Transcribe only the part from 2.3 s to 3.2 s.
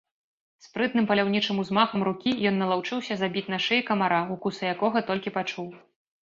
ён налаўчыўся